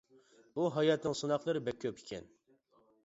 [0.55, 2.29] بۇ ھاياتنىڭ سىناقلىرى بەك كۆپ ئىكەن.